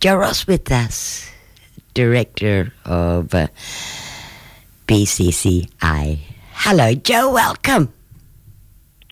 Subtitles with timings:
[0.00, 1.28] Joe Ross with us,
[1.92, 3.48] Director of uh,
[4.86, 6.18] BCCI.
[6.52, 7.32] Hello, Joe.
[7.32, 7.92] Welcome.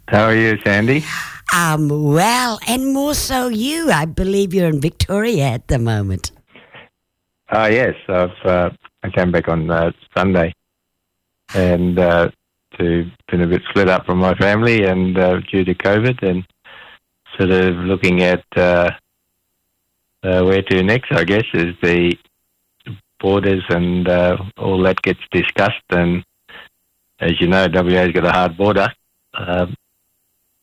[0.07, 1.05] How are you, Sandy?
[1.51, 3.91] I'm um, well, and more so you.
[3.91, 6.31] I believe you're in Victoria at the moment.
[7.51, 8.71] Uh, yes, I've, uh,
[9.03, 10.53] I came back on uh, Sunday
[11.55, 12.31] and uh,
[12.79, 16.47] to been a bit split up from my family and uh, due to COVID and
[17.37, 18.45] sort of looking at
[20.27, 22.17] uh, where to next, I guess, is the
[23.21, 25.85] borders and uh, all that gets discussed.
[25.91, 26.25] And
[27.21, 28.89] as you know, WA's got a hard border.
[29.35, 29.75] Um,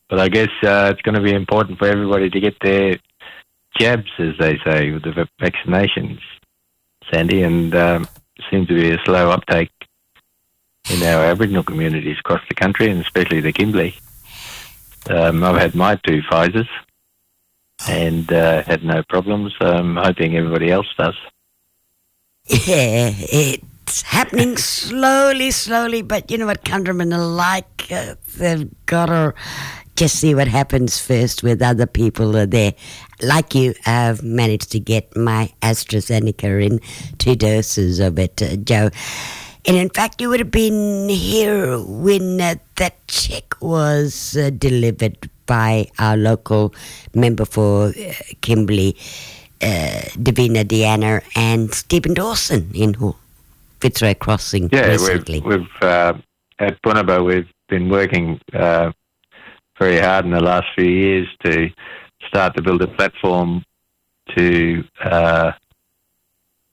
[0.10, 2.98] but I guess uh, it's going to be important for everybody to get their
[3.80, 6.20] jabs, as they say, with the vaccinations,
[7.12, 8.08] Sandy, and um,
[8.52, 9.72] seems to be a slow uptake
[10.92, 13.96] in our Aboriginal communities across the country, and especially the Kimberley.
[15.10, 16.68] Um, I've had my two Pfizers
[17.88, 19.54] and uh, had no problems.
[19.62, 21.16] I'm hoping everybody else does.
[22.46, 29.34] Yeah, it's happening slowly, slowly, but you know what, countrymen alike, uh, they've got to
[29.96, 32.74] just see what happens first with other people are there.
[33.22, 36.80] Like you, I've managed to get my AstraZeneca in
[37.18, 38.90] two doses of it, uh, Joe.
[39.66, 45.30] And in fact, you would have been here when uh, that check was uh, delivered
[45.46, 46.74] by our local
[47.14, 48.96] member for uh, Kimberley,
[49.62, 52.96] uh, Divina D'Anna, and Stephen Dawson in
[53.80, 55.42] Fitzroy Crossing yeah, recently.
[55.42, 56.14] we've, we've uh,
[56.60, 58.92] at Bunuba, we've been working uh,
[59.80, 61.70] very hard in the last few years to
[62.28, 63.64] start to build a platform
[64.36, 65.52] to uh,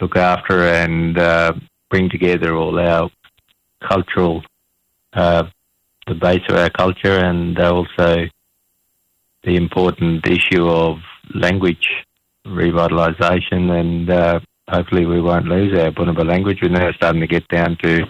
[0.00, 1.52] look after and uh,
[1.90, 3.10] bring together all our
[3.86, 4.42] cultural,
[5.14, 5.44] uh,
[6.06, 8.26] the base of our culture, and also
[9.44, 10.98] the important issue of
[11.34, 11.88] language
[12.46, 13.78] revitalisation.
[13.78, 16.58] And uh, hopefully, we won't lose our Bunuba language.
[16.62, 18.02] We're now starting to get down to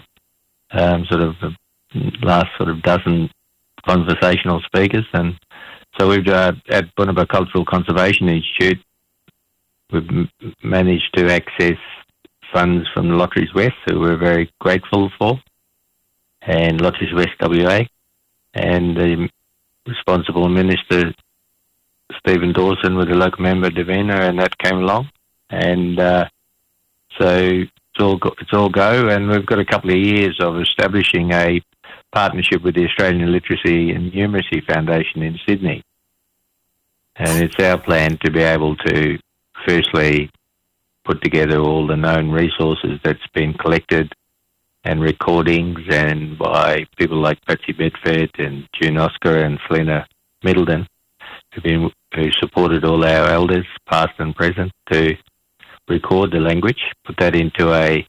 [0.71, 3.29] um, sort of the last sort of dozen
[3.85, 5.37] conversational speakers, and
[5.99, 8.79] so we've uh, at Bunuba Cultural Conservation Institute.
[9.91, 10.29] We've
[10.63, 11.77] managed to access
[12.53, 15.39] funds from the Lotteries West, who we're very grateful for,
[16.41, 17.81] and Lotteries West WA,
[18.53, 19.29] and the
[19.85, 21.13] responsible minister,
[22.19, 25.09] Stephen Dawson, with the local member, Divina, and that came along.
[25.49, 26.27] And uh,
[27.19, 30.59] so it's all, go, it's all go, and we've got a couple of years of
[30.59, 31.61] establishing a
[32.11, 35.83] partnership with the Australian Literacy and Numeracy Foundation in Sydney.
[37.15, 39.17] And it's our plan to be able to,
[39.67, 40.29] firstly,
[41.03, 44.13] put together all the known resources that's been collected
[44.83, 50.07] and recordings and by people like Patsy Bedford and June Oscar and Selena
[50.43, 50.87] Middleton
[51.53, 55.15] who've been who supported all our elders, past and present, to
[55.87, 58.05] record the language, put that into a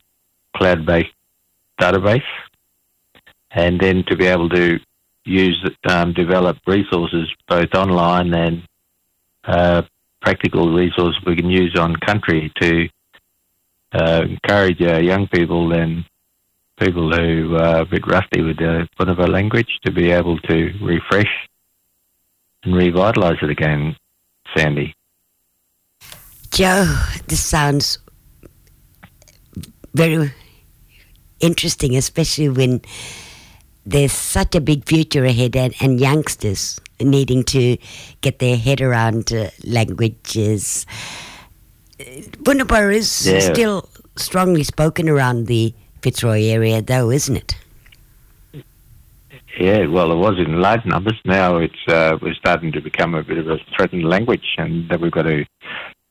[0.56, 1.14] cloud based
[1.80, 2.22] database
[3.50, 4.78] and then to be able to
[5.24, 8.62] use um, develop resources both online and
[9.44, 9.82] uh,
[10.20, 12.88] practical resources we can use on country to
[13.92, 16.04] uh, encourage our young people and
[16.78, 21.30] people who are a bit rusty with the whatever language to be able to refresh
[22.64, 23.96] and revitalise it again,
[24.56, 24.94] Sandy.
[26.50, 26.84] Joe,
[27.28, 27.98] this sounds
[29.94, 30.30] very
[31.40, 32.80] interesting, especially when
[33.84, 37.76] there's such a big future ahead and, and youngsters needing to
[38.20, 40.86] get their head around uh, languages.
[41.98, 43.40] Bundaburr is Yeah.
[43.40, 47.56] still strongly spoken around the Fitzroy area, though, isn't it?
[49.58, 51.18] Yeah, well, it was in large numbers.
[51.24, 55.00] Now it's uh, we're starting to become a bit of a threatened language, and that
[55.00, 55.44] we've got to,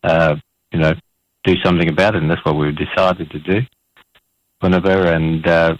[0.03, 0.35] uh,
[0.71, 0.93] you know,
[1.43, 3.61] do something about it, and that's what we've decided to do.
[4.59, 5.75] Whenever and uh,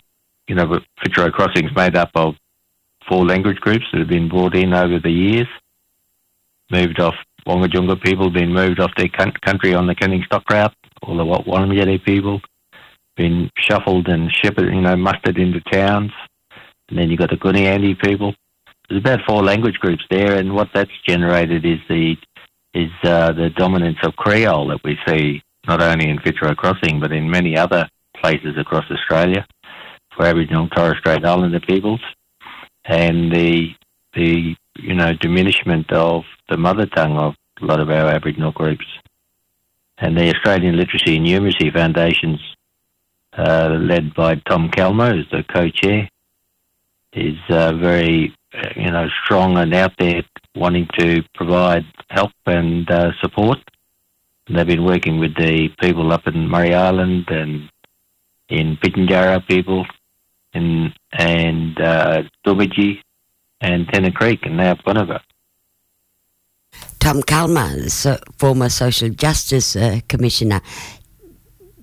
[0.48, 2.36] you know, Fitzroy Crossing is made up of
[3.08, 5.48] four language groups that have been brought in over the years,
[6.72, 7.16] moved off
[7.48, 10.74] Wangkajunga people, been moved off their country on the Canning Stock Route,
[11.04, 12.42] all the Wat Wanamajeri people,
[13.16, 16.12] been shuffled and shipped, you know, mustered into towns.
[16.92, 18.36] And then you've got the Gooniyandi people.
[18.90, 22.18] There's about four language groups there, and what that's generated is the
[22.74, 27.12] is uh, the dominance of Creole that we see not only in Fitzroy Crossing but
[27.12, 29.46] in many other places across Australia
[30.16, 32.02] for Aboriginal and Torres Strait Islander peoples,
[32.84, 33.70] and the
[34.14, 38.86] the you know diminishment of the mother tongue of a lot of our Aboriginal groups,
[39.98, 42.42] and the Australian Literacy and Numeracy Foundations,
[43.38, 46.10] uh, led by Tom Calma as the co-chair,
[47.13, 50.24] is uh, very uh, you know strong and out there
[50.56, 53.60] wanting to provide help and uh, support.
[54.50, 57.69] They've been working with the people up in Murray Island and
[58.50, 59.86] in Pitjantjatjara people
[60.54, 62.24] in, and uh,
[63.62, 65.22] and Tennant Creek and now Bunuba.
[67.00, 70.62] Tom Calma, so, former Social Justice uh, Commissioner.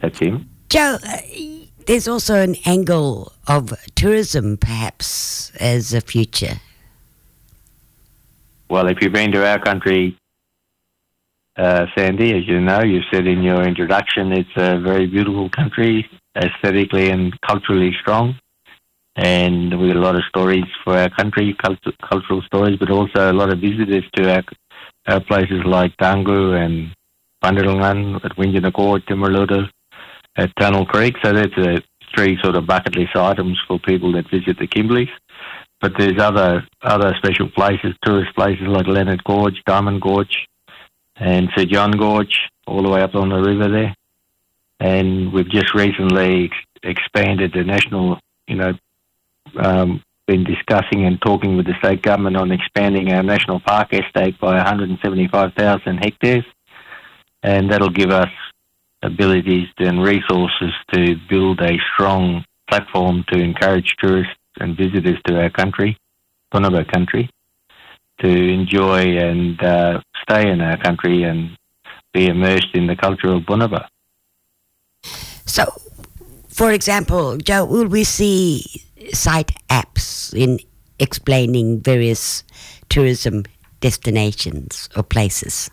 [0.01, 0.49] That's him.
[0.69, 1.19] Joe, uh,
[1.89, 6.61] there's also an angle of tourism perhaps as a future.
[8.69, 10.19] Well, if you've been to our country,
[11.57, 16.07] uh, Sandy, as you know, you said in your introduction, it's a very beautiful country,
[16.37, 18.39] aesthetically and culturally strong.
[19.17, 23.33] And we have a lot of stories for our country, cult- cultural stories, but also
[23.33, 24.45] a lot of visitors to our,
[25.07, 26.95] our places like Tanggu and
[27.43, 29.71] Bandilngan, at Windjana Gorge, Timaruta,
[30.39, 31.17] at Tunnel Creek.
[31.23, 31.83] So that's a
[32.15, 35.11] three sort of bucket list items for people that visit the Kimberleys.
[35.81, 40.49] But there's other other special places, tourist places like Lennard Gorge, Diamond Gorge,
[41.17, 43.95] and Sir John Gorge, all the way up on the river there.
[44.81, 46.51] And we've just recently
[46.83, 48.73] expanded the national, you know,
[49.57, 54.39] um, been discussing and talking with the state government on expanding our national park estate
[54.39, 56.45] by 175,000 hectares.
[57.43, 58.31] And that'll give us
[59.03, 65.51] abilities and resources to build a strong platform to encourage tourists and visitors to our
[65.51, 65.97] country,
[66.53, 67.31] Bunuba country,
[68.21, 71.57] to enjoy and uh, stay in our country and
[72.13, 73.87] be immersed in the culture of Bunuba.
[75.47, 75.65] So,
[76.49, 78.65] for example, Joe, will we see
[79.13, 80.59] site apps in
[80.99, 82.43] explaining various
[82.89, 83.45] tourism
[83.81, 85.71] destinations or places?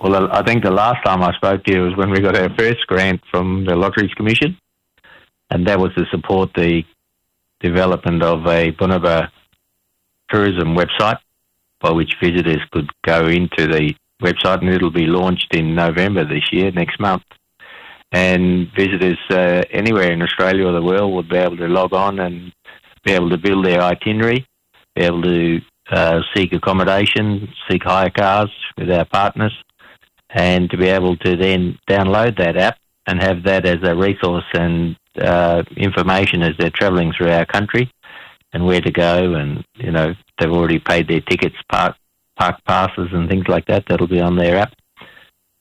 [0.00, 2.54] Well, I think the last time I spoke to you was when we got our
[2.56, 4.56] first grant from the Lotteries Commission,
[5.50, 6.84] and that was to support the
[7.58, 9.28] development of a Bunuba
[10.30, 11.18] tourism website
[11.80, 13.92] by which visitors could go into the
[14.22, 17.24] website, and it'll be launched in November this year, next month.
[18.12, 22.20] And visitors uh, anywhere in Australia or the world would be able to log on
[22.20, 22.52] and
[23.04, 24.46] be able to build their itinerary,
[24.94, 25.60] be able to
[25.90, 29.52] uh, seek accommodation, seek hire cars with our partners,
[30.30, 34.44] and to be able to then download that app and have that as a resource
[34.52, 37.90] and uh, information as they're travelling through our country
[38.52, 39.34] and where to go.
[39.34, 41.96] And, you know, they've already paid their tickets, park,
[42.38, 43.84] park passes and things like that.
[43.88, 44.74] That'll be on their app.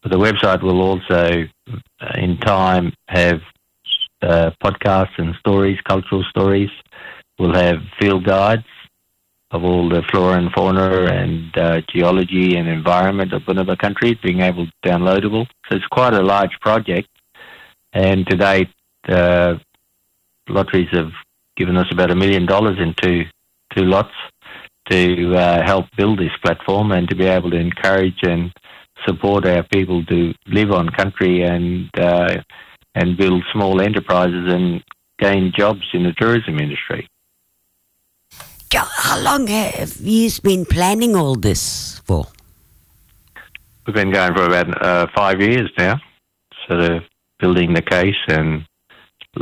[0.01, 1.47] But the website will also,
[2.01, 3.41] uh, in time, have
[4.21, 6.69] uh, podcasts and stories, cultural stories.
[7.39, 8.65] We'll have field guides
[9.51, 14.41] of all the flora and fauna and uh, geology and environment of Bunuba country being
[14.41, 15.47] able to downloadable.
[15.69, 17.07] So it's quite a large project.
[17.93, 18.69] And to date,
[19.07, 19.55] uh,
[20.49, 21.11] lotteries have
[21.55, 23.23] given us about a million dollars in two,
[23.75, 24.11] two lots
[24.89, 28.51] to uh, help build this platform and to be able to encourage and
[29.05, 32.35] support our people to live on country and uh,
[32.95, 34.83] and build small enterprises and
[35.19, 37.07] gain jobs in the tourism industry.
[38.73, 42.25] How long have you been planning all this for?
[43.85, 46.01] We've been going for about uh, five years now,
[46.67, 47.03] sort of
[47.39, 48.65] building the case and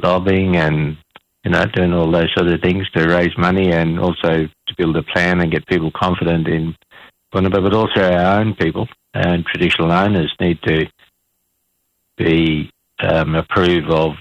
[0.03, 0.97] lobbying and
[1.43, 4.97] you know doing all those sort of things to raise money and also to build
[4.97, 6.75] a plan and get people confident in
[7.33, 10.85] Bunuba, but also our own people and traditional owners need to
[12.17, 12.69] be
[12.99, 14.11] um, approve of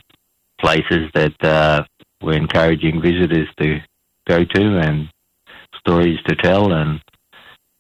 [0.61, 1.85] places that uh,
[2.23, 3.81] we're encouraging visitors to
[4.27, 5.09] go to and
[5.79, 7.01] stories to tell and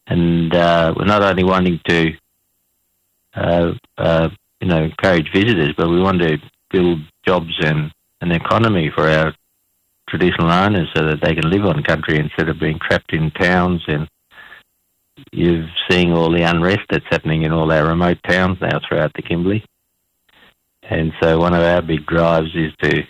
[0.07, 2.13] and uh, we're not only wanting to
[3.35, 4.29] uh, uh,
[4.61, 6.39] you know encourage visitors, but we want to
[6.71, 9.35] build jobs and an economy for our
[10.09, 13.83] traditional owners so that they can live on country instead of being trapped in towns
[13.89, 14.09] and
[15.33, 19.23] you've seen all the unrest that's happening in all our remote towns now throughout the
[19.23, 19.65] Kimberley.
[20.83, 23.03] And so one of our big drives is to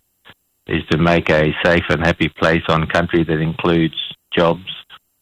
[0.66, 3.94] is to make a safe and happy place on country that includes
[4.32, 4.70] jobs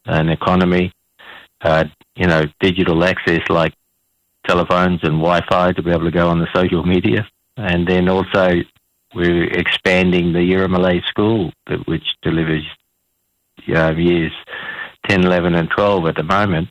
[0.06, 0.92] and economy,
[1.62, 1.84] uh,
[2.16, 3.75] you know, digital access like
[4.46, 8.62] telephones and Wi-Fi to be able to go on the social media, and then also
[9.14, 11.52] we're expanding the Yiramalay school,
[11.87, 12.64] which delivers
[13.75, 14.32] uh, years
[15.08, 16.68] 10, 11 and 12 at the moment,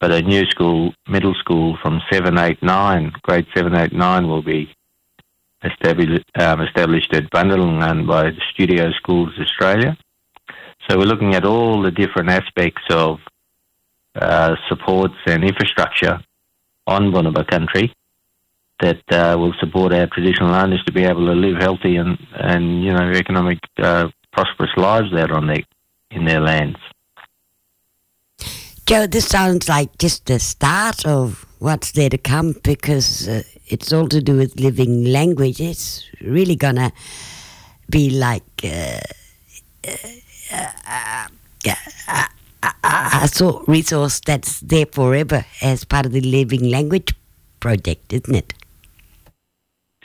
[0.00, 4.42] but a new school, middle school from 7, 8, 9, grade 7, 8, 9 will
[4.42, 4.74] be
[5.64, 9.96] established, um, established at Bundalangan by the Studio Schools Australia.
[10.88, 13.18] So we're looking at all the different aspects of
[14.14, 16.22] uh, supports and infrastructure
[16.86, 17.94] on Bunuba country
[18.80, 22.84] that uh, will support our traditional owners to be able to live healthy and, and
[22.84, 25.62] you know economic uh, prosperous lives out on their
[26.10, 26.78] in their lands.
[28.86, 33.92] Joe, this sounds like just the start of what's there to come because uh, it's
[33.92, 35.60] all to do with living language.
[35.60, 36.92] It's really gonna
[37.88, 39.00] be like uh,
[39.86, 39.96] uh,
[40.52, 41.26] uh,
[43.22, 47.14] a sort resource that's there forever as part of the living language
[47.60, 48.54] project, isn't it?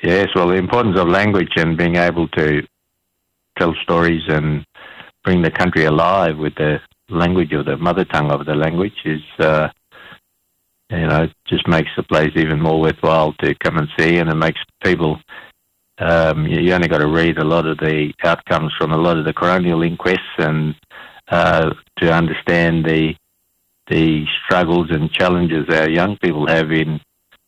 [0.01, 2.65] Yes, well, the importance of language and being able to
[3.57, 4.65] tell stories and
[5.25, 9.21] bring the country alive with the language of the mother tongue of the language is,
[9.39, 9.67] uh,
[10.89, 14.35] you know, just makes the place even more worthwhile to come and see, and it
[14.35, 15.19] makes people.
[15.99, 19.25] Um, you only got to read a lot of the outcomes from a lot of
[19.25, 20.73] the coronial inquests and
[21.27, 23.15] uh, to understand the
[23.87, 27.01] the struggles and challenges our young people have in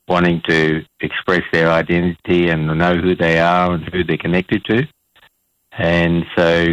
[0.08, 4.88] wanting to express their identity and know who they are and who they're connected to.
[5.78, 6.66] And so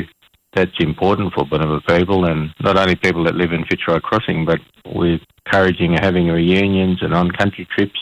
[0.59, 4.59] that's important for Bunuba people and not only people that live in Fitzroy Crossing, but
[4.85, 8.01] we're encouraging having reunions and on country trips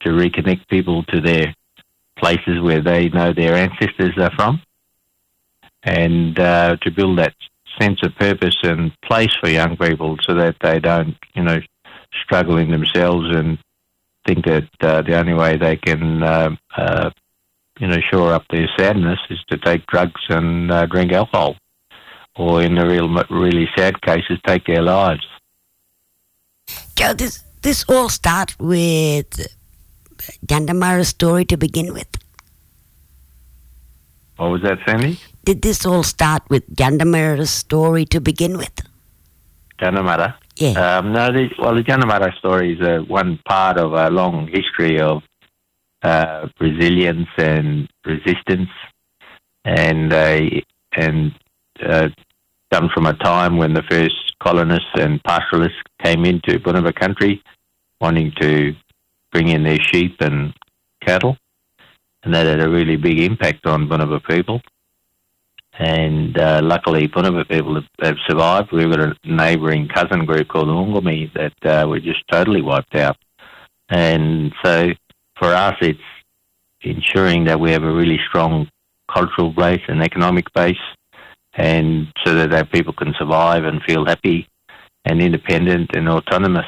[0.00, 1.54] to reconnect people to their
[2.18, 4.60] places where they know their ancestors are from.
[5.84, 7.34] And uh, to build that
[7.80, 11.58] sense of purpose and place for young people so that they don't, you know,
[12.24, 13.58] struggle in themselves and
[14.26, 17.10] think that uh, the only way they can, uh, uh,
[17.78, 21.56] you know, shore up their sadness is to take drugs and uh, drink alcohol,
[22.36, 25.26] or in the real, really sad cases, take their lives.
[26.96, 29.46] Joe, this this all starts with
[30.46, 32.08] Jandamarra's story to begin with.
[34.36, 35.18] What was that, Sandy?
[35.44, 38.72] Did this all start with Jandamarra's story to begin with?
[39.78, 40.34] Jandamarra?
[40.56, 40.98] Yeah.
[40.98, 45.00] Um, no, the, well, the Jandamarra story is uh, one part of a long history
[45.00, 45.22] of
[46.02, 48.70] uh, resilience and resistance,
[49.64, 50.40] and uh,
[50.92, 51.32] and
[51.84, 52.08] uh,
[52.74, 57.40] comes from a time when the first colonists and pastoralists came into Bunuba country,
[58.00, 58.74] wanting to
[59.30, 60.52] bring in their sheep and
[61.00, 61.36] cattle,
[62.24, 64.60] and that had a really big impact on Bunuba people.
[65.78, 68.72] And uh, luckily, Bunuba people have, have, survived.
[68.72, 72.96] We've got a neighbouring cousin group called the Unggumi that uh, were just totally wiped
[72.96, 73.16] out.
[73.88, 74.88] And so
[75.38, 76.00] for us, it's
[76.80, 78.68] ensuring that we have a really strong
[79.12, 80.84] cultural base and economic base,
[81.56, 84.48] and so that our people can survive and feel happy
[85.04, 86.66] and independent and autonomous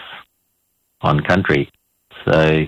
[1.01, 1.71] on country.
[2.25, 2.65] So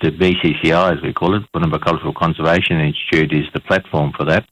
[0.00, 4.46] the BCCI, as we call it, Bunuba Cultural Conservation Institute, is the platform for that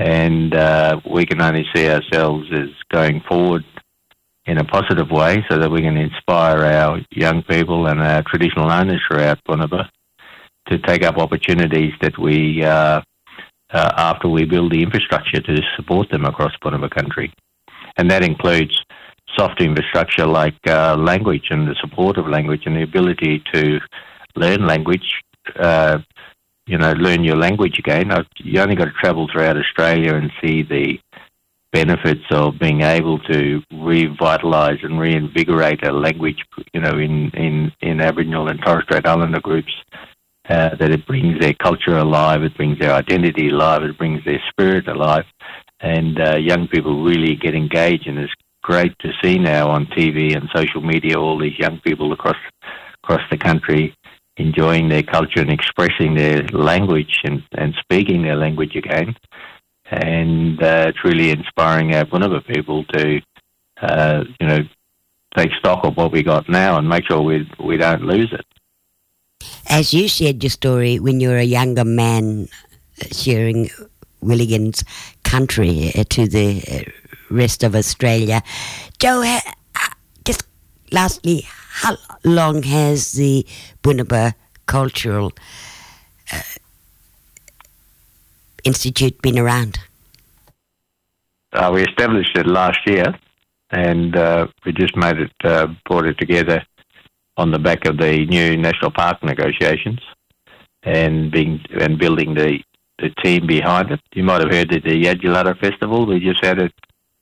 [0.00, 3.64] and uh, we can only see ourselves as going forward
[4.46, 8.70] in a positive way so that we can inspire our young people and our traditional
[8.70, 9.90] owners throughout Bunuba
[10.68, 13.02] to take up opportunities that we, uh,
[13.72, 17.32] uh, after we build the infrastructure to support them across Bunuba country.
[17.96, 18.84] And that includes
[19.38, 23.78] soft infrastructure like uh, language and the support of language and the ability to
[24.36, 25.22] learn language
[25.58, 25.98] uh,
[26.66, 28.12] you know, learn your language again.
[28.38, 30.98] You only got to travel throughout Australia and see the
[31.72, 38.00] benefits of being able to revitalise and reinvigorate a language, you know, in, in, in
[38.00, 39.72] Aboriginal and Torres Strait Islander groups,
[40.50, 44.42] uh, that it brings their culture alive, it brings their identity alive, it brings their
[44.50, 45.24] spirit alive,
[45.80, 50.36] and uh, young people really get engaged, and it's great to see now on TV
[50.36, 52.36] and social media all these young people across
[53.02, 53.94] across the country
[54.36, 59.14] enjoying their culture and expressing their language and, and speaking their language again.
[59.86, 63.20] And uh, it's really inspiring our Bunuba people to,
[63.82, 64.58] uh, you know,
[65.36, 68.44] take stock of what we got now and make sure we, we don't lose it.
[69.70, 72.48] As you shared your story when you were a younger man
[73.00, 73.70] uh, sharing
[74.20, 74.82] Willigan's
[75.22, 76.90] country uh, to the uh,
[77.30, 78.42] rest of Australia,
[78.98, 79.38] Joe,
[80.24, 80.42] just
[80.90, 83.46] lastly, how long has the
[83.84, 84.34] Bunuba
[84.66, 85.32] Cultural
[86.32, 86.42] uh,
[88.64, 89.78] Institute been around?
[91.52, 93.14] Uh, we established it last year,
[93.70, 95.32] and uh, we just made it,
[95.84, 96.60] brought it together
[97.36, 100.00] on the back of the new national park negotiations,
[100.82, 102.60] and being and building the,
[102.98, 104.00] the team behind it.
[104.14, 106.72] You might have heard at the Yadulada Festival we just had at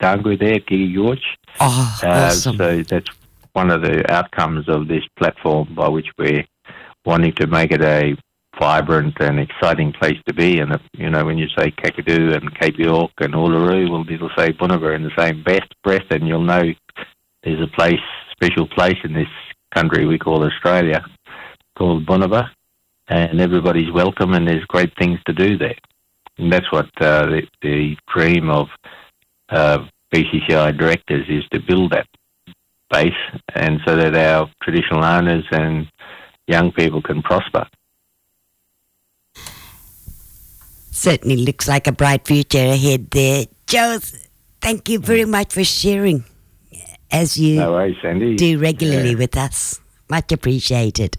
[0.00, 1.36] Danggu there, Geikie Gorge.
[1.60, 2.56] Oh, ah, uh, awesome!
[2.56, 3.10] So that's
[3.52, 6.44] one of the outcomes of this platform by which we're
[7.04, 8.16] wanting to make it a
[8.58, 10.58] vibrant and exciting place to be.
[10.58, 14.52] And, you know, when you say Kakadu and Cape York and Uluru, well, it'll say
[14.52, 16.62] Bunuba in the same best breath, and you'll know
[17.42, 18.00] there's a place,
[18.32, 19.28] special place in this
[19.74, 21.04] country we call Australia
[21.76, 22.50] called Bunuba,
[23.08, 25.76] and everybody's welcome, and there's great things to do there.
[26.36, 28.68] And that's what uh, the, the dream of
[29.48, 29.78] uh,
[30.12, 32.06] BCCI directors is to build that
[32.90, 33.12] base,
[33.54, 35.86] and so that our traditional owners and
[36.46, 37.66] young people can prosper.
[40.90, 43.46] Certainly looks like a bright future ahead there.
[43.66, 43.98] Joe,
[44.60, 46.24] thank you very much for sharing
[47.10, 48.36] as you No worries, Sandy.
[48.36, 49.16] do regularly Yeah.
[49.18, 49.80] with us.
[50.10, 51.16] Much appreciated.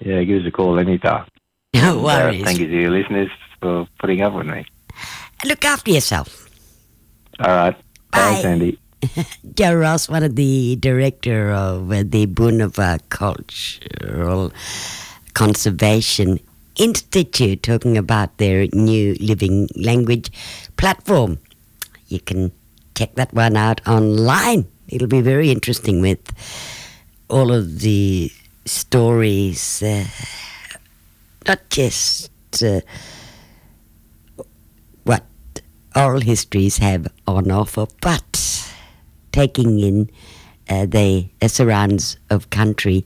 [0.00, 1.26] Yeah, give us a call anytime.
[1.74, 2.44] No Uh, worries.
[2.44, 4.64] thank you to your listeners for putting up with me.
[5.44, 6.48] Look after yourself.
[7.40, 7.76] All right.
[8.10, 8.18] Bye.
[8.34, 8.78] Bye, Sandy.
[9.54, 14.52] Joe Ross, one of the director of uh, the Bunuba Cultural
[15.34, 16.38] Conservation
[16.76, 20.30] Institute, talking about their new living language
[20.76, 21.38] platform.
[22.08, 22.52] You can
[22.94, 24.66] check that one out online.
[24.94, 26.22] It'll be very interesting with
[27.28, 28.30] all of the
[28.64, 30.04] stories, uh,
[31.48, 32.30] not just
[32.62, 32.80] uh,
[35.02, 35.24] what
[35.96, 38.70] oral histories have on offer, but
[39.32, 40.10] taking in
[40.68, 43.04] uh, the surrounds of country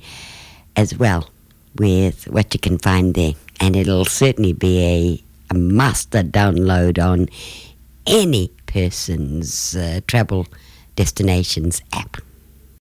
[0.76, 1.30] as well
[1.78, 3.32] with what you can find there.
[3.60, 7.30] And it'll certainly be a, a master download on
[8.06, 10.46] any person's uh, travel
[10.98, 12.27] destinations app.